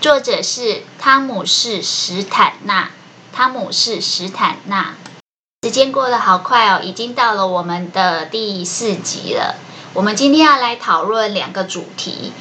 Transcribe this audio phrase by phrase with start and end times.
[0.00, 2.90] 作者是汤姆士·史坦纳。
[3.34, 4.94] 汤姆士·史坦纳。
[5.62, 9.56] 时间过得好快哦，已经到了我们的第四集了。
[9.92, 12.32] 我们今天要来讨论两个主题。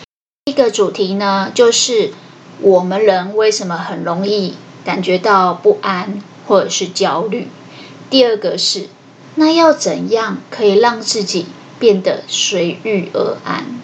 [0.46, 2.14] 一个主题呢，就是
[2.62, 7.50] 我们人为什么很容易感觉到不安或者是焦虑。
[8.10, 8.88] 第二个是，
[9.36, 13.82] 那要怎样可以让自己变得随遇而安，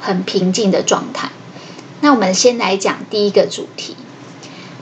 [0.00, 1.30] 很平静的状态？
[2.06, 3.96] 那我们先来讲第一个主题，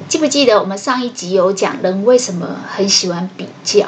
[0.08, 3.86] 记不记得我们上一集有讲人为什么很喜欢比较？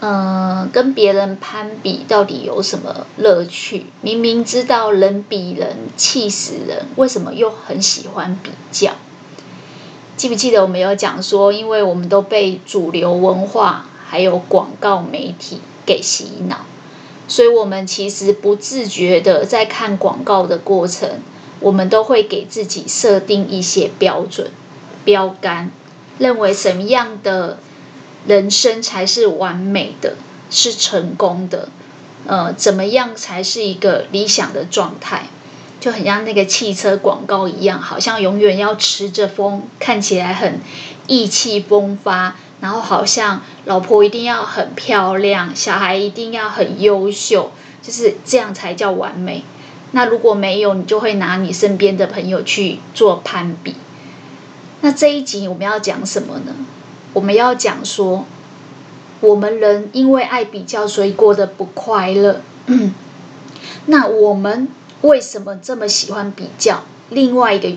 [0.00, 3.86] 嗯，跟别人攀比到底有什么乐趣？
[4.02, 8.92] 明明知道人比人气死人，为什么又很喜欢比较？
[10.18, 16.66] 记不记得我们有讲说，因为我们都被主流文化还有广告媒体给洗脑，
[17.28, 21.08] 所以我们其实不自觉的在看广告的过程。
[21.62, 24.50] 我们都会给自己设定一些标准、
[25.04, 25.70] 标杆，
[26.18, 27.58] 认为什么样的
[28.26, 30.16] 人生才是完美的、
[30.50, 31.68] 是成功的？
[32.26, 35.26] 呃，怎么样才是一个理想的状态？
[35.80, 40.60] 就很像那个汽车广告一样，好像永远要持着风，看起来很
[41.08, 47.50] 意气风发，然后好像老婆一定要很漂亮，小孩一定要很优秀，
[47.82, 49.42] 就是这样才叫完美。
[49.94, 53.74] 那如果没有，你就会拿你身边的朋友去做攀比。
[54.80, 56.54] 那这一集我们要讲什么呢？
[57.12, 58.24] 我们要讲说，
[59.20, 62.40] 我们人因为爱比较，所以过得不快乐。
[63.86, 64.68] 那我们
[65.02, 66.84] 为什么这么喜欢比较？
[67.10, 67.76] 另外一个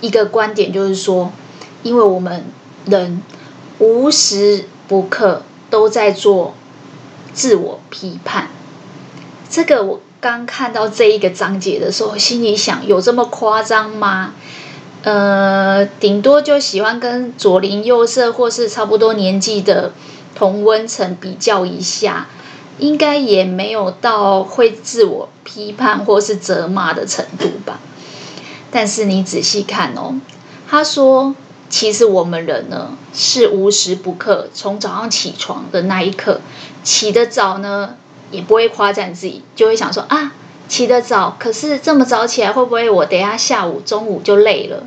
[0.00, 1.32] 一个观点就是说，
[1.82, 2.44] 因为我们
[2.84, 3.20] 人
[3.80, 6.54] 无时不刻都在做
[7.34, 8.48] 自我批判。
[9.50, 10.00] 这个我。
[10.26, 14.34] 刚看到这一个章节的时候，心里想：有这么夸张吗？
[15.04, 19.92] 呃，顶多就喜欢跟左邻右舍或是差不多年纪的
[20.34, 22.26] 同温层比较一下，
[22.80, 27.78] 应该也没有到会自我批判或是责骂的程度吧。
[28.72, 30.16] 但是你仔细看哦，
[30.68, 31.36] 他说，
[31.70, 36.40] 其实我们人呢是无时不刻，从早上起床的那一刻，
[36.82, 37.94] 起得早呢。
[38.30, 40.32] 也不会夸赞自己，就会想说啊，
[40.68, 44.84] 起得早，可是这么早起来，会不会我等一下下午、中午就累了？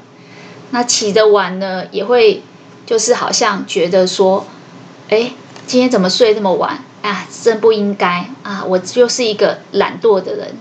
[0.72, 2.44] 那起得晚呢，也会
[2.86, 4.46] 就是好像觉得说，
[5.10, 5.32] 哎，
[5.66, 6.84] 今天怎么睡这么晚？
[7.02, 8.66] 啊，真不应该啊！
[8.68, 10.56] 我就是一个懒惰的人。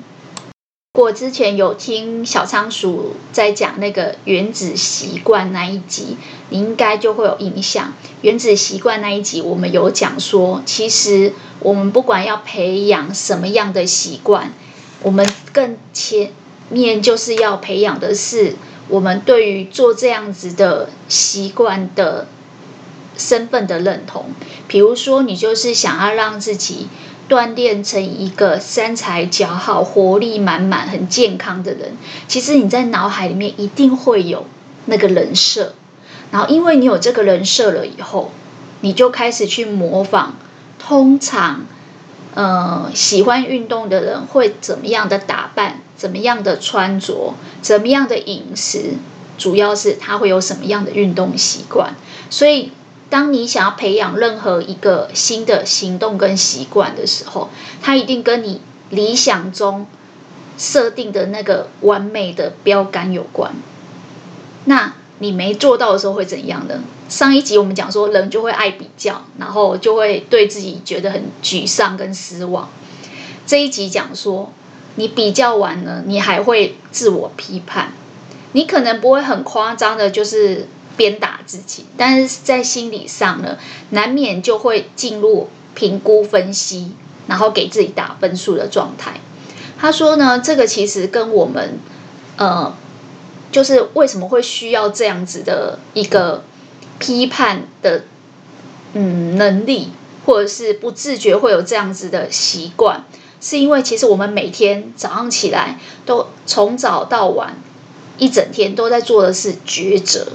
[0.98, 6.16] 我之前有听小仓鼠在讲那个原子习惯那一集，
[6.48, 7.92] 你应该就会有印象。
[8.22, 14.52] 原子习惯那一集，我们有讲说，其实我们不管要培养什么样的习惯，
[15.04, 16.32] 我们更前
[16.68, 18.56] 面就是要培养的是
[18.88, 22.26] 我们对于做这样子的习惯的
[23.16, 24.32] 身份的认同。
[24.66, 26.88] 比如说，你就是想要让自己。
[27.28, 31.92] 锻炼成一个身材姣好、活力满满、很健康的人，
[32.26, 34.46] 其实你在脑海里面一定会有
[34.86, 35.74] 那个人设，
[36.30, 38.32] 然后因为你有这个人设了以后，
[38.80, 40.36] 你就开始去模仿。
[40.78, 41.66] 通常，
[42.34, 45.80] 呃，喜欢运动的人会怎么样的打扮？
[45.96, 47.34] 怎么样的穿着？
[47.60, 48.94] 怎么样的饮食？
[49.36, 51.94] 主要是他会有什么样的运动习惯？
[52.30, 52.72] 所以。
[53.10, 57.48] 当你想要培养任何一个新的行动跟习惯的时候，
[57.80, 58.60] 它一定跟你
[58.90, 59.86] 理想中
[60.58, 63.54] 设定的那个完美的标杆有关。
[64.66, 66.82] 那你没做到的时候会怎样呢？
[67.08, 72.68] 上一集我们讲说，人就会爱比较，然后就会对自己觉得很沮丧跟失望。
[73.46, 74.52] 这一集讲说，
[74.96, 77.92] 你比较完了，你还会自我批判，
[78.52, 80.68] 你可能不会很夸张的，就是。
[80.98, 83.56] 鞭打自己，但是在心理上呢，
[83.90, 86.92] 难免就会进入评估分析，
[87.28, 89.20] 然后给自己打分数的状态。
[89.78, 91.78] 他说呢，这个其实跟我们，
[92.36, 92.74] 呃，
[93.52, 96.42] 就是为什么会需要这样子的一个
[96.98, 98.02] 批判的，
[98.94, 99.92] 嗯，能力，
[100.26, 103.04] 或者是不自觉会有这样子的习惯，
[103.40, 107.56] 是因为其实我们每天早上起来都从早到晚
[108.18, 110.26] 一整天都在做的是抉择。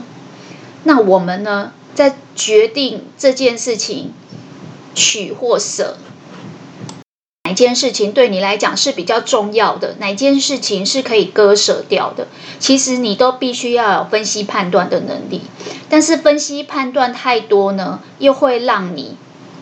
[0.84, 4.14] 那我们呢，在决定这件事情
[4.94, 5.98] 取或舍，
[7.46, 12.28] 哪件事情对你来讲是比较重要的，哪件事情是可以割舍掉的，
[12.60, 15.42] 其实你都必须要有分析判断的能力。
[15.90, 19.16] 但是分析判断太多呢，又会让你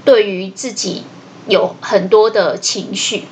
[0.05, 1.03] 对于自己
[1.47, 3.25] 有很多的情绪。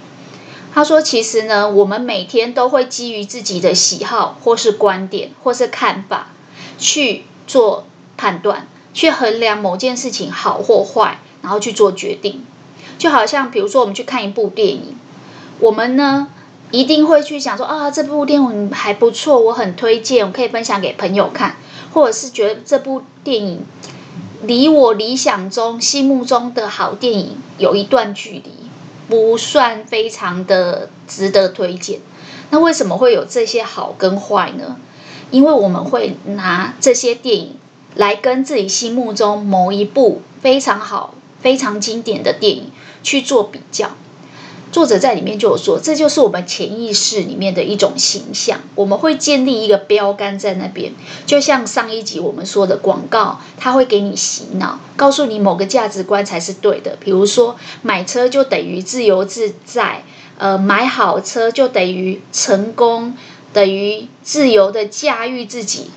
[0.71, 6.29] 他说：“其实呢，我们每天都会基于自己的喜好，或是观点，或是看法，
[6.77, 7.83] 去做
[8.15, 12.45] 判断，去衡量某件事情好或坏，然后去做决定。
[12.97, 14.95] 就好像，比如说，我们去看一部电影，
[15.59, 16.27] 我们呢
[16.71, 21.57] 一定会去想说啊，这部电影还不错，我很推荐，我可以分享给朋友看，
[21.93, 23.65] 或者是觉得这部电影
[24.43, 28.53] 离我理想中、心目中的好电影有一段距离。”
[29.09, 31.99] 不算非常的值得推荐。
[32.51, 34.75] 那为什么会有这些好跟坏呢？
[35.31, 37.55] 因为我们会拿这些电影
[37.95, 42.71] 来跟自己心目中某一部非常好、非常经典的电影
[43.03, 43.91] 去做比较。
[44.71, 48.59] 作者在里面就有说，这就是我们潜意识里面的一种形象。
[48.75, 50.93] 我们会建立一个标杆在那边，
[51.25, 56.95] 就像上一集我们说的广告，它会给你洗脑，告诉你某个价值观才是对的。
[56.99, 60.03] 比如说，买车就等于自由自在，
[60.37, 63.17] 呃，买好车就等于成功，
[63.53, 65.91] 等于自由的驾驭自己，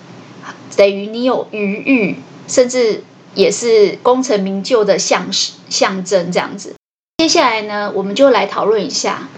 [0.77, 2.17] 等于你有余裕，
[2.49, 3.05] 甚至
[3.35, 5.29] 也是功成名就的象
[5.69, 6.75] 象征，这样子。
[7.19, 9.29] 接下来呢，我们就来讨论一下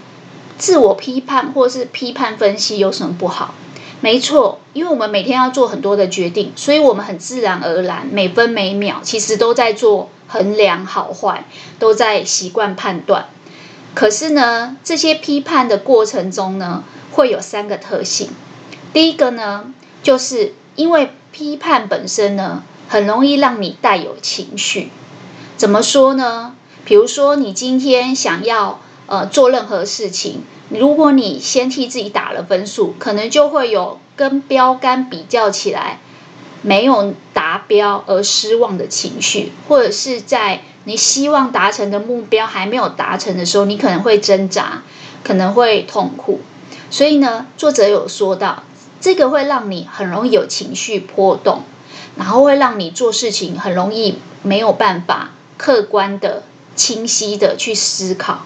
[0.57, 3.53] 自我批判或是批判分析有什么不好？
[4.01, 11.45] 没错，因为我们每天要做很多的决定，所以我们很自然而然每分每秒其实都在做衡量好坏，
[11.79, 13.29] 都在习惯判断。
[13.95, 18.29] 可是呢，这些批判的过程中呢，会有三个特性。
[18.93, 24.91] 第一个呢，就是因为批判本身呢，很容易让你带有情绪。
[25.57, 26.55] 怎么说呢？
[26.83, 35.99] 比如说，你今天想要呃做任何事情，如果你先替自己打了分数，可能就会有跟标杆比较起来
[36.61, 44.81] 没有达标而失望的情绪，或者是在你希望达成的目标还没有达成的时候，你可能会挣扎，
[45.23, 46.39] 可能会痛苦。
[46.89, 48.63] 所以呢，作者有说到，
[49.01, 51.63] 这个会让你很容易有情绪波动，
[52.15, 56.43] 然后会让你做事情很容易没有办法客观的。
[56.75, 58.45] 清晰的去思考，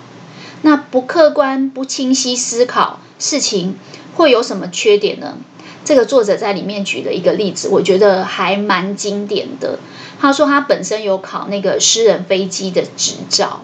[0.62, 3.80] 那不客观、不清晰思考事情
[4.14, 5.36] 会有什么缺点呢？
[5.86, 9.80] 这个作者在里面举了一个例子，我觉得还蛮经典的。
[10.20, 13.62] 他说他本身有考那个私人飞机的执照，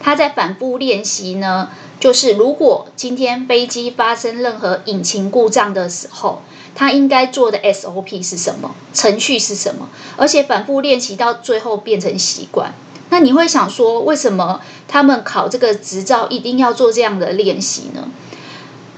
[0.00, 6.42] 他在反复练习呢，就是如果今天飞机发生任何引擎故障的时候，
[6.74, 8.74] 他应该做的 SOP 是什么？
[8.92, 9.88] 程序是什么？
[10.16, 12.74] 而且反复练习到最后变成习惯。
[13.10, 18.08] 那你会想说，为什么他们考这个执照一定要做这样的练习呢？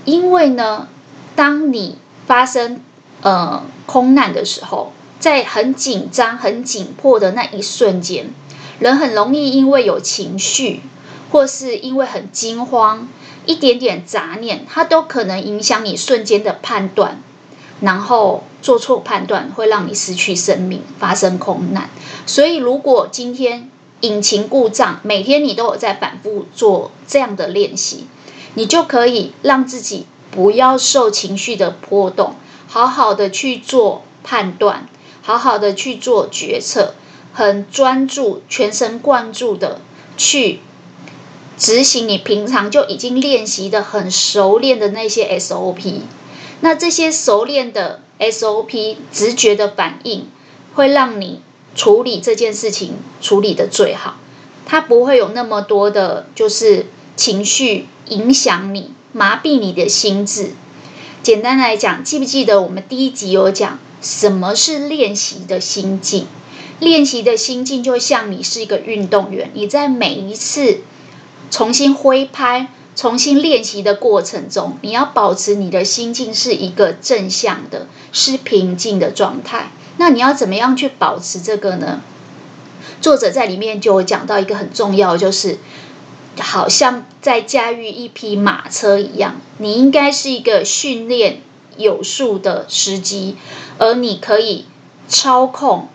[0.04, 0.88] 因为呢，
[1.34, 2.80] 当你发生
[3.22, 8.30] 呃空难的时候，在很紧张、很紧迫的那一瞬间，
[8.78, 10.82] 人很容易因为有情绪，
[11.30, 13.08] 或是因为很惊慌，
[13.46, 17.20] 一点点杂念，它都可能影响你瞬间的判断，
[17.80, 21.88] 然后做错判断，会让你失去生命，发生空难。
[22.26, 28.06] 所以，如果今天引擎故障，每天你都有在反复做这样的练习，
[28.54, 32.34] 你就可以让自己不要受情绪的波动，
[32.66, 34.88] 好好的去做判断，
[35.22, 36.94] 好好的去做决策，
[37.32, 39.80] 很专注、全神贯注的
[40.16, 40.60] 去
[41.56, 46.00] 执行你平常就已经练习的很熟练的那些 SOP。
[46.60, 50.28] 那这些熟练的 SOP 直觉的反应，
[50.74, 51.40] 会让你。
[51.74, 54.16] 处理这件事情处理的最好，
[54.64, 60.50] 它不会有那么多的，就是情绪影响你，麻痹你的心智。
[61.22, 66.26] 简单来讲，记不记得我们第一集有讲什么是练习的心境？
[66.80, 70.80] 练习的心境就像你是一个运动员，你在每一次
[71.50, 79.70] 重新挥拍、重新练习的过程中，你要保持你的心境是一个正向的，是平静的状态。
[79.96, 82.02] 那你要怎么样去保持这个呢？
[83.00, 85.58] 作者在里面就有讲到一个很重要，就是
[86.38, 91.40] 好像在驾驭一匹马车一样，你应该是一个训练
[91.76, 93.36] 有素的司机，
[93.78, 94.66] 而你可以
[95.08, 95.88] 操控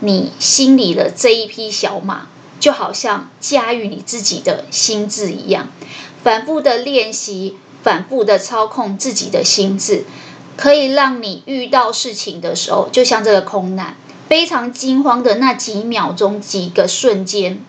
[0.00, 2.28] 你心里的这一匹小马，
[2.60, 5.68] 就好像驾驭你自己的心智一样，
[6.22, 10.04] 反复的练习，反复的操控自己的心智。
[10.56, 13.96] 可以让你遇到事情的时候，就像这个空难，
[14.28, 17.64] 非常惊慌的那几秒钟、几个瞬间，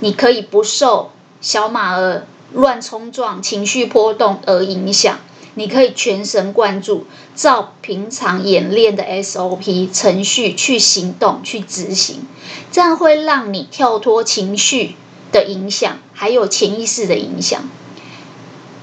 [0.00, 5.18] 你可以不受小马儿乱冲撞、情绪波动而影响。
[5.54, 12.22] 你可以全神贯注，照平常演练的 SOP 程序去行动、去执行，
[12.70, 14.94] 这样会让你跳脱情绪
[15.32, 17.68] 的影响，还有潜意识的影响。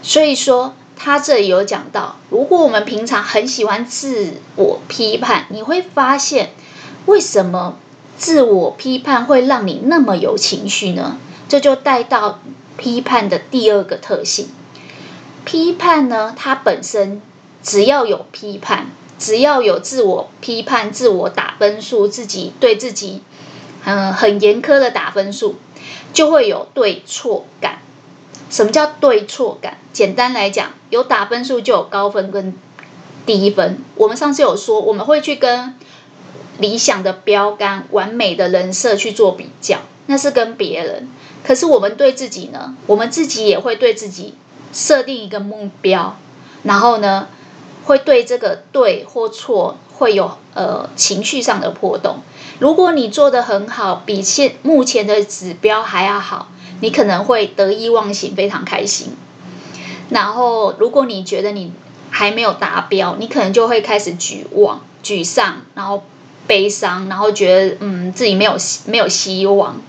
[0.04, 6.52] 所以说，他这里有讲到，如果我们平常很喜欢自我批判，你会发现，
[7.06, 7.78] 为什么
[8.18, 11.18] 自我批判会让你那么有情绪呢？
[11.48, 12.39] 这就带到
[12.77, 14.50] 批判的第二个特性。
[15.46, 17.22] 批判呢，它本身
[17.63, 18.88] 只要有批判，
[19.18, 23.22] 只要有自我批判、自我打分数，自己对自己
[23.86, 25.56] 嗯很严苛的打分数，
[26.13, 27.80] 就会有对错感。
[28.50, 29.77] 什么叫对错感？
[29.94, 32.54] 简单来讲，有打分数就有高分跟
[33.25, 33.80] 低分。
[33.96, 35.75] 我们上次有说，我们会去跟
[36.58, 41.10] 理想的标杆、完美的人设去做比较，那是跟别人。
[41.48, 42.75] 可是我们对自己呢？
[42.88, 44.34] 我们自己也会对自己。
[44.74, 46.18] 设定一个目标，
[46.63, 47.30] 然后呢，
[47.86, 52.18] 会对这个对或错会有呃情绪上的波动。
[52.60, 56.50] 如果你做得很好，比现目前的指标还要好，
[56.82, 59.16] 你可能会得意忘形，非常开心。
[60.10, 61.72] 然后，如果你觉得你
[62.12, 66.04] 还没有达标，你可能就会开始绝望、沮丧，然后
[66.46, 69.82] 悲伤，然后觉得嗯自己没有没有希望，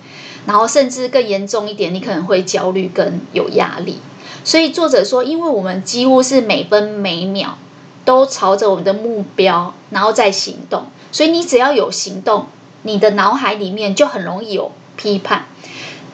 [0.48, 3.98] 然后甚至更严重一点，你可能会焦虑跟有压力。
[4.44, 7.58] 所以作者说，因为我们几乎是每分每秒
[8.06, 12.46] 都朝着我们的目标，然后再行动，所以你只要有行动，
[12.84, 15.44] 你的脑海里面就很容易有批判。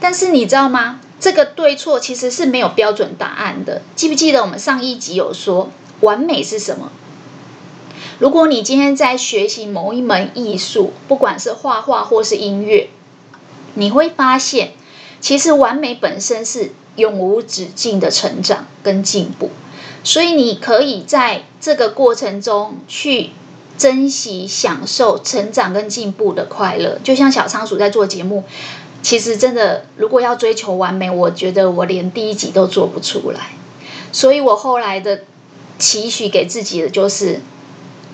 [0.01, 0.99] 但是你知道吗？
[1.21, 3.83] 这个对错其实是没有标准答案的。
[3.95, 6.91] 记不记得我们上一集有说，完美是什么？
[8.19, 12.91] 如果你今天在学习某一门艺术，不管是画画或是音乐，
[13.75, 14.73] 你会发现，
[15.21, 16.73] 其实完美本身是。
[16.97, 19.51] 永无止境的成长跟进步，
[20.05, 23.31] 所以你可以在这个过程中去
[23.77, 27.01] 珍惜、享受成长跟进步的快乐。
[27.03, 28.45] 就像小仓鼠在做节目，
[29.03, 33.49] 其实真的，如果要追求完美，我觉得我连第一集都做不出来。
[34.13, 35.23] 所以我后来的
[35.81, 37.41] 期许给自己的就是，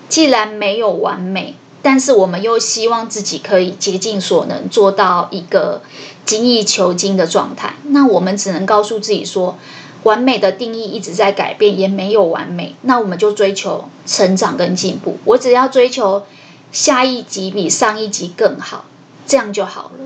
[0.09, 1.53] 既然没有完美。
[1.83, 5.81] 但是我们又希望自己可以竭尽所能做到一个
[6.25, 9.57] 精益求精的状态，那我们只能告诉自己说，
[10.03, 12.75] 完美的定义一直在改变，也没有完美。
[12.81, 15.17] 那我们就追求成长跟进步。
[15.25, 16.25] 我只要追求
[16.71, 18.85] 下一集比上一集更好，
[19.25, 20.05] 这样就好了。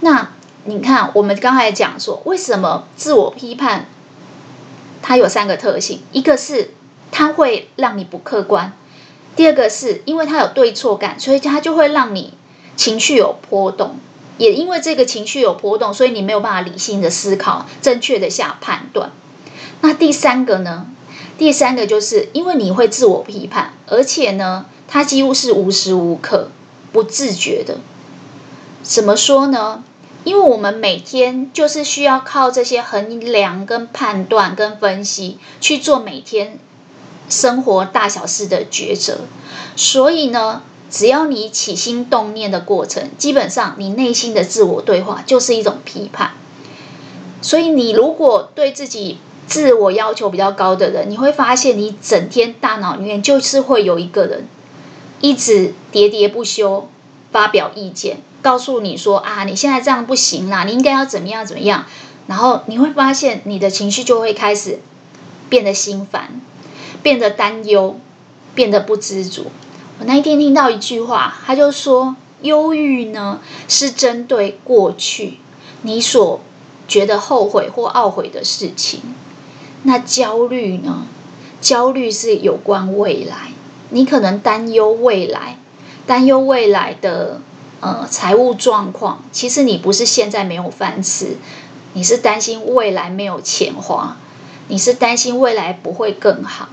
[0.00, 0.32] 那
[0.64, 3.86] 你看，我们刚才讲说，为什么自我批判
[5.02, 6.00] 它有三个特性？
[6.12, 6.74] 一个是
[7.10, 8.72] 它会让你不客观。
[9.36, 12.34] 第二个是因为它有对错感，所以它就会让你
[12.74, 13.96] 情绪有波动。
[14.38, 19.12] 也因为这个情绪有波动，所以你没有办法理性的思考，正确的下判断。
[19.80, 20.86] 那第三个呢？
[21.38, 26.50] 第三个就是因为你会自我批判，而且呢，它几乎是无时无刻
[26.92, 27.78] 不自觉的。
[28.82, 29.84] 怎么说呢？
[30.24, 36.58] 因为我们每天就是需要靠这些衡量、跟判断、跟分析去做每天。
[37.28, 39.20] 生活大小事的抉择，
[39.74, 46.32] 所以呢，只要你起心动念的过程，基本上你内心的自我对话就是一种批判。
[47.42, 54.46] 所以你如果对自己自我要求比较高的人，你会发现你整天大脑里面就是会有一个人
[55.20, 56.88] 一直喋喋不休
[57.30, 61.86] 发表意见，告诉你说啊，你现在这样不行啦，你应该要怎么样怎么样。
[62.26, 64.80] 然后你会发现你的情绪就会开始
[65.48, 66.40] 变得心烦。
[67.06, 68.00] 变得担忧，
[68.56, 69.46] 变得不知足。
[70.00, 75.38] 我那一天听到一句话，他就说：忧郁呢是针对过去
[75.82, 76.40] 你所
[76.88, 79.02] 觉得后悔或懊悔的事情；
[79.84, 81.06] 那焦虑呢，
[81.60, 83.52] 焦虑是有关未来，
[83.90, 85.60] 你可能担忧未来，
[86.08, 87.40] 担忧未来的
[87.78, 89.22] 呃财务状况。
[89.30, 91.36] 其实你不是现在没有饭吃，
[91.92, 94.16] 你是担心未来没有钱花，
[94.66, 96.70] 你是担心未来不会更好。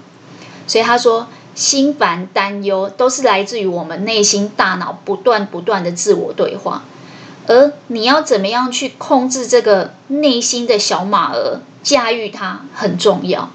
[0.65, 6.83] 所以他说，心烦担忧都是来自于我们内心大脑不断不断的自我对话，
[7.47, 13.51] 而你要怎么样去控制这个内心的小马儿，驾驭它很重要。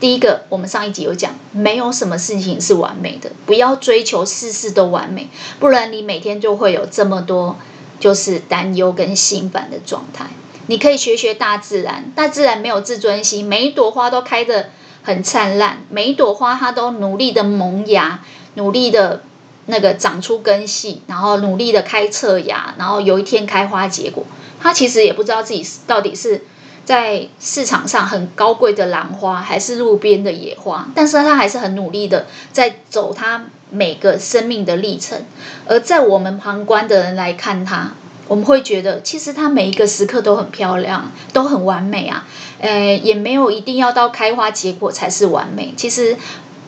[0.00, 5.28] 第一个，我们上一集有讲，没有什么事情是完美的，不要追求事事都完美，
[5.60, 7.56] 不然你每天就会有这么多
[8.00, 10.26] 就是担忧跟心烦的状态。
[10.66, 14.70] 你可以学学大自然，大自然没有自尊心，每一朵花都开着。
[15.02, 18.20] 很灿烂，每一朵花它都努力的萌芽，
[18.54, 19.22] 努力的
[19.66, 24.24] 那个长出根系，然后努力的开侧芽，然后有一天开花结果。
[24.60, 26.44] 他其实也不知道自己到底是
[26.84, 35.24] 在市场上很高贵的兰花，还是路边的野花，但是他还是很努力的在走他每个生命的历程。
[35.66, 37.92] 而在我们旁观的人来看他，
[38.28, 42.26] 我们会觉得其实它每一个时刻都很漂亮，都很完美啊。
[42.62, 45.74] 呃，也没有一定要到开花结果才是完美。
[45.76, 46.16] 其实。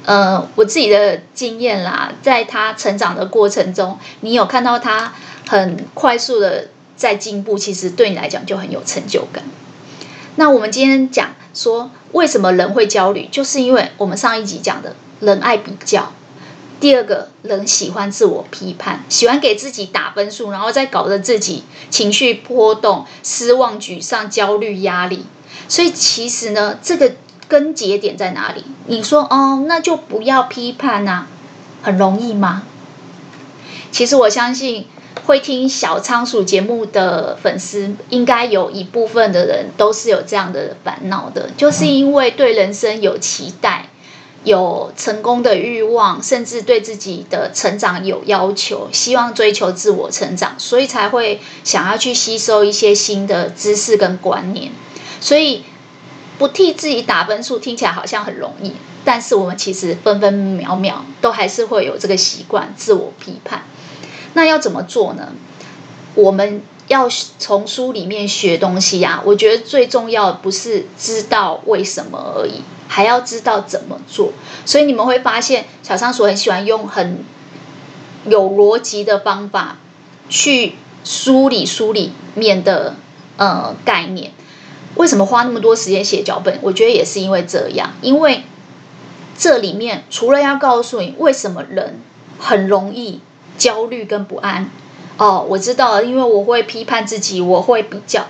[0.06, 5.14] 呃，我自己的经验啦，在他成长的过程中，你有看到他
[5.48, 9.42] 很快速的在进步，其实对你来讲就很有成就感。
[10.36, 16.12] 那我们今天讲说，为什么人会焦虑，就是因为我们上一集讲的人爱比较，
[16.80, 25.24] 第二个人喜欢自我批判，喜欢给自己打分数，然后再搞得自己情绪波动、失望、沮丧、焦虑、压力。
[25.68, 27.12] 所以其实呢，这个。
[27.46, 28.64] 根结点在哪里？
[28.86, 31.26] 你说哦，那就不要批判啊，
[31.82, 32.62] 很容易吗？
[33.92, 34.86] 其实我相信
[35.26, 43.90] 会听小仓鼠节目的粉丝，应该有一部分的人都是有这样的烦恼的，就是因为对人生有期待，
[44.42, 54.72] 有成功的欲望，甚至对自己的成长有要求，希望追求自我成长，所以才会想要去吸收一些新的知识跟观念，
[55.20, 55.64] 所以。
[56.36, 58.72] 不替自己打分数，听起来好像很容易，
[59.04, 63.62] 但是我们其实分分秒秒都还是会有这个习惯，自我批判。
[64.32, 65.32] 那要怎么做呢？
[66.16, 69.22] 我们要从书里面学东西呀、啊。
[69.24, 74.32] 我觉得最重要的不是知道为什么而已，还要知道怎么做。
[74.66, 77.24] 所以你们会发现，小仓鼠很喜欢用很
[78.26, 79.76] 有逻辑的方法
[80.28, 82.96] 去梳理书里面的
[83.36, 84.32] 呃概念。
[84.96, 86.58] 为什么花那么多时间写脚本？
[86.62, 88.44] 我觉得也是因为这样，因为
[89.36, 92.00] 这里面除了要告诉你为什么人
[92.38, 93.20] 很容易
[93.58, 94.70] 焦虑跟不安，
[95.16, 98.26] 哦，我知道了，因为我会批判自己，我会比较。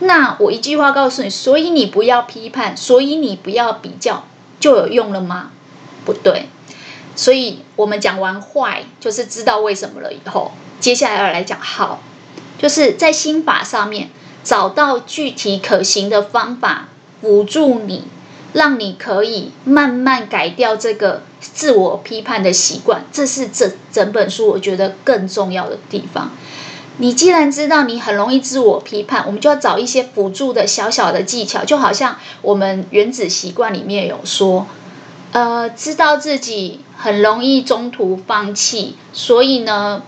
[0.00, 4.24] 那我一句话告诉你，所以你不要批判，所以你不要比较，
[4.58, 5.52] 就有用了吗？
[6.04, 6.48] 不对。
[7.16, 12.00] 所以我们讲完坏，就是知道为什么了以后，接下来要来讲好，
[12.58, 14.10] 就是在心法上面。
[14.42, 16.88] 找到具体可行的方法
[17.20, 18.04] 辅助你，
[18.52, 23.04] 让你可以慢慢改掉这个自我批判的习惯。
[23.12, 26.30] 这是整整本书我觉得更重要的地方。
[26.96, 34.66] 你既然知道你很容易自我批判，我们就要找一些辅助的小小的技巧，就好像我们原子习惯里面有说，
[35.32, 40.02] 呃，知道自己很容易中途放弃，所以呢。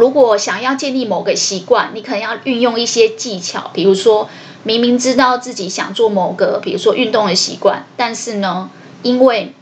[0.00, 4.30] 如果想要建立某个习惯，你可能要运用一些技巧，比如说
[4.62, 8.70] 明明知道自己想做某个，比如说运动的习惯，但是呢，
[9.02, 9.52] 因为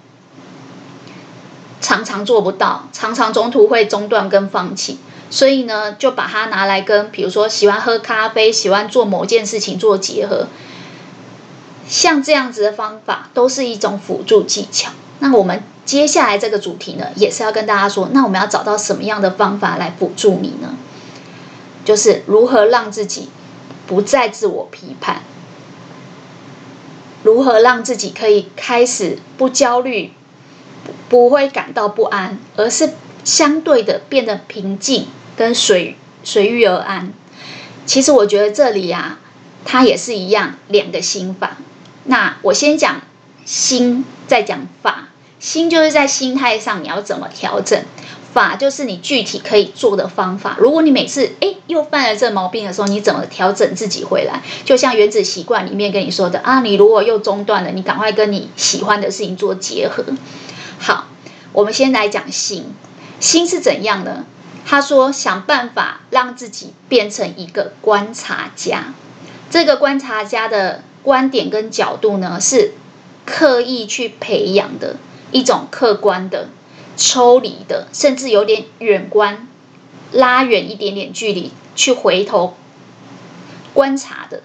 [1.81, 10.47] 常常做不到，常常中途会中断跟放弃，所以呢，就把它拿来跟比如说喜欢喝咖啡、喜欢做某件事情做结合，
[11.89, 14.91] 像这样子的方法都是一种辅助技巧。
[15.19, 15.63] 那我们。
[15.89, 20.75] 接下来这个主题呢，也是要跟大家说，那我们要找到什么样的方法来辅助你呢？
[21.83, 23.31] 就是如何让自己
[23.87, 25.23] 不再自我批判，
[27.23, 30.13] 如何让自己可以开始不焦虑，
[31.09, 32.91] 不会感到不安，而是
[33.25, 35.07] 相对的变得平静
[35.39, 37.15] 跟随随遇而安。
[37.87, 39.19] 其实我觉得这里呀，
[39.65, 41.57] 它也是一样两个心法。
[42.09, 43.01] 那我先讲
[43.45, 45.09] 心，再讲法。
[45.39, 47.81] 心就是在心态上你要怎么调整，
[48.35, 50.57] 法就是你具体可以做的方法。
[50.59, 54.43] 如果你每次诶又犯了这毛病的时候，你怎么调整自己回来？
[54.65, 60.05] 就像原子习惯里面跟你说的啊，你如果又中断了，你赶快跟你喜欢的事情做结合。
[60.81, 61.07] 好，
[61.53, 62.75] 我们先来讲心，
[63.21, 64.25] 心是怎样呢？
[64.67, 68.93] 他说想办法让自己变成一个观察家。
[69.51, 72.75] 这个观察家的观点跟角度呢，是
[73.25, 74.97] 刻意去培养的。
[75.31, 76.51] 一种客观的、
[76.99, 79.49] 抽离的，甚至有点远观，
[80.13, 82.57] 拉远一点点距离去回头
[83.73, 84.43] 观察的，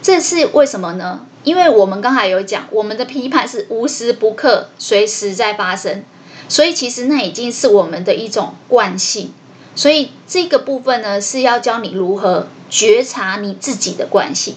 [0.00, 1.26] 这是为什么呢？
[1.44, 6.04] 因为我们刚才有讲，我们的批判是无时不刻、随时在发生，
[6.48, 9.34] 所以其实那已经是我们的一种惯性。
[9.74, 14.56] 所以这个部分呢，是要教你如何觉察你自己的惯性，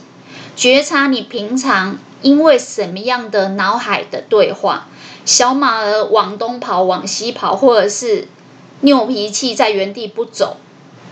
[0.55, 4.87] 觉察你平常因为什么样的脑海的对话。
[5.25, 8.27] 小马儿往东跑，往西跑，或者是
[8.81, 10.57] 拗脾气在原地不走，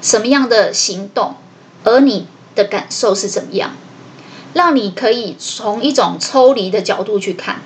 [0.03, 1.35] 什么样的行动？
[1.83, 3.71] 而你的感受是怎么样？
[4.53, 7.63] 让你可以从一种抽离的角度去看。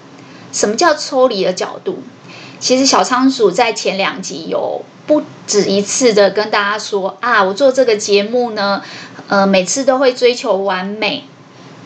[0.53, 1.99] 什么叫抽离的角度？
[2.59, 8.81] 其实小仓鼠在前两集有不止一次的跟大家说啊，我做这个节目呢，
[9.27, 11.25] 呃，每次都会追求完美，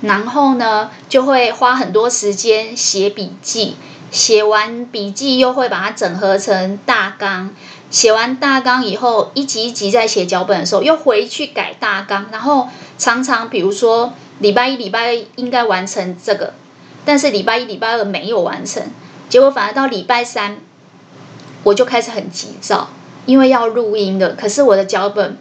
[0.01, 3.75] 然后呢就会花很多时间写笔记，
[4.11, 7.51] 写完笔记又会把它整合成大纲，
[7.89, 16.53] 写完大纲以后一集一集在写脚本的时候又回去改大纲，然后常常比如说礼拜一、礼拜二应该完成这个，
[17.05, 18.83] 但是礼拜一、礼拜二没有完成。
[19.29, 20.57] 结果反而到礼拜三，
[21.63, 22.89] 我就开始很急躁，
[23.25, 25.37] 因为要录音的，可是我的脚本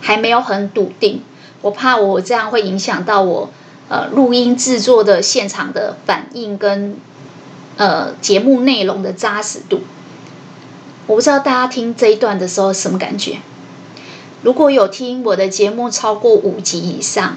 [0.00, 1.22] 还没有很笃定，
[1.62, 3.50] 我怕我这样会影响到我
[3.88, 6.96] 呃录音制作的现场的反应跟
[7.76, 9.82] 呃节目内容的扎实度。
[11.06, 13.38] 我不知道大家听这一段的时候什么感觉？
[14.42, 17.36] 如果有听我的节目超过五集以上，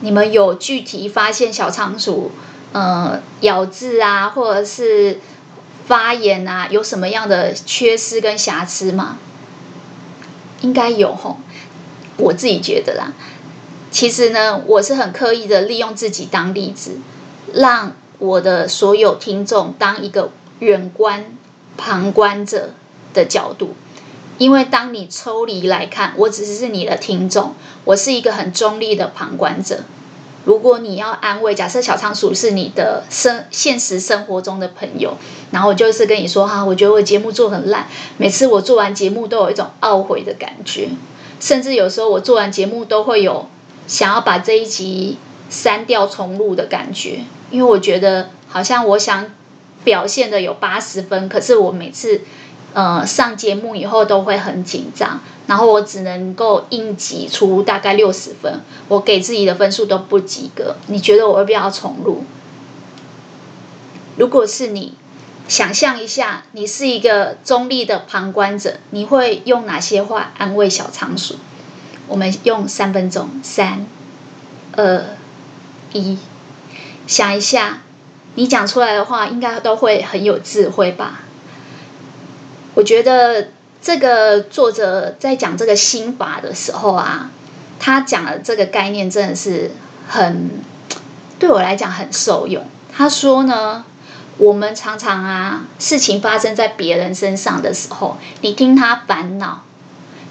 [0.00, 2.30] 你们有具体发现小仓鼠？
[2.70, 5.20] 呃，咬字啊，或者是
[5.86, 9.16] 发言啊，有什么样的缺失跟瑕疵吗？
[10.60, 11.38] 应该有吼，
[12.18, 13.14] 我自己觉得啦。
[13.90, 16.98] 其实呢，我是很刻意的利用自己当例子，
[17.54, 21.24] 让我的所有听众当一个远观、
[21.76, 22.70] 旁观者
[23.14, 23.74] 的角度。
[24.36, 29.80] 因为当你抽离来看，我只是你的听众，我是一个很中立的旁观者。
[30.44, 35.16] 如果你要安慰，假设小仓鼠是你的生现实生活中的朋友，
[35.50, 40.88] 然后我就是跟你说哈，我觉得我节目做很烂，每次我做完节目都有一种懊悔的感觉，
[41.40, 43.46] 甚至有时候我做完节目都会有
[43.88, 45.18] 想要把这一集
[45.50, 49.26] 删掉重录的感觉，因为我觉得好像我想
[49.82, 52.20] 表现的有八十分，可是我每次。
[52.74, 60.76] 呃，上节目以后都会很紧张，然后我只能够硬挤出大概六十分，我给自己的分数都不及格。
[60.86, 62.24] 你觉得我会不要重录？
[64.16, 64.94] 如果是你，
[65.48, 71.36] 想象一下，你是一个中立的旁观者，你会用哪些话安慰小仓鼠？
[72.08, 73.86] 我们用三分钟，三、
[74.76, 75.04] 二、
[75.92, 76.18] 一，
[77.06, 77.82] 想一下，
[78.34, 81.20] 你讲出来的话应该都会很有智慧吧？
[82.74, 83.48] 我觉得
[83.82, 87.30] 这个作者在讲这个心法的时候啊，
[87.78, 89.72] 他讲的这个概念真的是
[90.08, 90.50] 很
[91.38, 92.64] 对我来讲很受用。
[92.92, 93.84] 他说呢，
[94.36, 99.62] 我们常常啊，事情发生在别人身上的时候，你听他烦恼，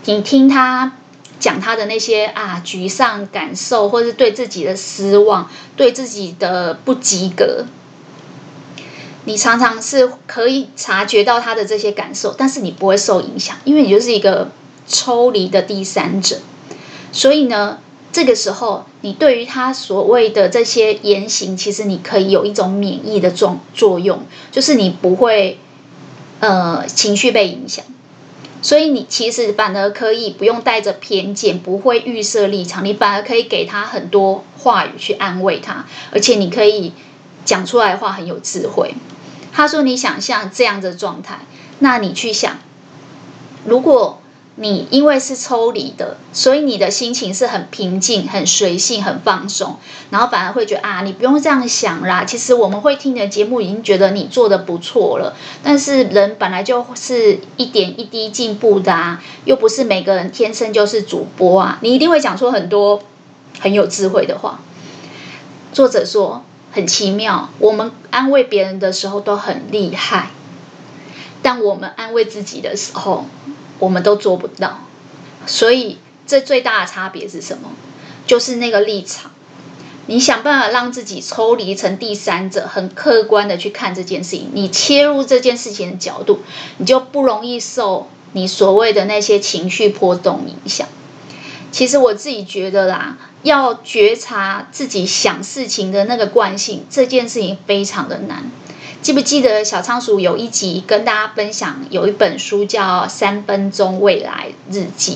[0.06, 0.94] 你听他
[1.39, 7.65] 讲他的那些啊沮丧感受，或是对自己的失望，对自己的不及格。
[9.26, 14.52] 你常常是可以察觉到他的这些感受，但是你不会受影响，因为你就是一个
[14.88, 16.38] 抽离的第三者。
[17.12, 17.80] 所以呢，
[18.13, 25.60] 这个时候你对于他所谓的这些言行，其实你可以有一种免疫的作作用，就是你不会
[26.39, 27.84] 呃情绪被影响。
[28.62, 36.93] 所以你其实反而可以不用带着偏见，不会预设立场，你反而可以给他很多话语去安慰他，而且你可以
[37.46, 38.96] 讲出来的话很有智慧。
[39.54, 41.39] 他说：“你想象这样的状态，
[41.80, 42.58] 那你去想，
[43.65, 44.22] 如果
[44.60, 49.78] 你因为是抽离的，所以你的心情是很平静、很随性、很放松，
[50.10, 52.26] 然后反而会觉得啊，你不用这样想啦。
[52.26, 55.36] 其实我们会听你的节目，已经觉得你做得不错了。
[55.63, 61.80] 但是人本来就是一点一滴进步的啊，又不是每个人天生就是主播啊。
[61.82, 63.02] 你一定会讲出很多
[63.60, 64.60] 很有智慧的话。”
[65.72, 66.43] 作者说。
[66.70, 70.30] 很奇妙，我们安慰别人的时候都很厉害，
[71.41, 73.26] 但我们安慰自己的时候，
[73.80, 74.82] 我们都做不到。
[75.46, 77.70] 所以，这最大的差别是什么？
[78.26, 79.32] 就是那个立场。
[80.08, 84.50] 你想办法让自己抽离成第三者，很客观的去看这件事情。
[84.54, 86.40] 你切入这件事情的角度，
[86.78, 90.88] 你就不容易受你所谓的那些情绪波动影响。
[91.72, 93.18] 其实我自己觉得啦。
[93.44, 98.52] 要觉察自己想事情的那个惯性，这件事情非常的难。
[99.02, 105.14] 记不记得小仓鼠有一集跟大家分享，有一本书叫《三分钟未来日记》。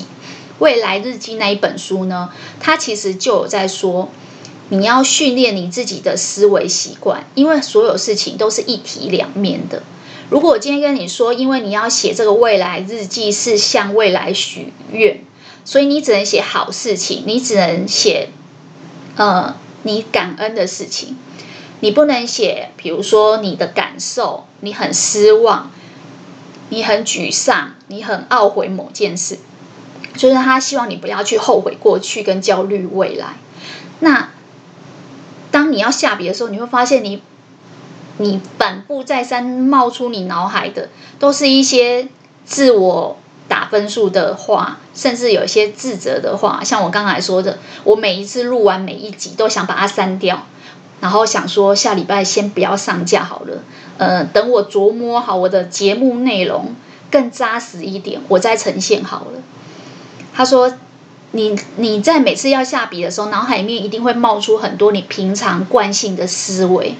[0.58, 4.08] 未来日记那一本书呢，它其实就有在说，
[4.68, 9.82] 你要训练你自己的思维习惯，因为所有事情都是一体两面的。
[10.30, 15.20] 如果我今天跟你说，因为你要写这个未来日记，是向未来许愿。
[15.64, 18.30] 所以你只能写好事情，你只能写，
[19.16, 21.16] 呃，你感恩的事情，
[21.82, 25.72] 你不能写，比如说你的感受，你很失望，
[26.68, 29.40] 你很沮丧，你很懊悔某件事，
[30.14, 33.34] 就是他希望你不要去后悔过去跟焦虑未来。
[33.98, 34.28] 那
[35.50, 37.20] 当你要下笔的时候，你会发现你
[38.18, 42.06] 你反复再三冒出你脑海的，都是一些
[42.44, 43.18] 自我
[43.48, 46.62] 打分数的话，甚至有一些自责的话。
[46.62, 50.46] 像我刚才说的，我每一次录完每一集，都想把它删掉，
[51.02, 53.62] 然后想说下礼拜先不要上架好了。
[53.98, 56.74] 呃，等我琢磨好我的节目内容
[57.10, 59.42] 更扎实一点，我再呈现好了。
[60.32, 60.72] 他说。
[61.34, 66.94] 你你在每次要下笔的时候，脑海里面一定会冒出很多你平常惯性的思维，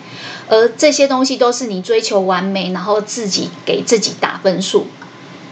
[0.49, 4.87] 而这些东西都是你追求完美，然后自己给自己打分数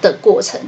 [0.01, 0.59] 的过程。